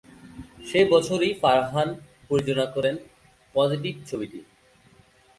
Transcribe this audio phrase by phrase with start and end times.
[0.65, 1.89] সেই বছরই ফারহান
[2.29, 2.95] পরিচালনা করেন
[3.55, 4.39] "পজিটিভ" ছবিটি।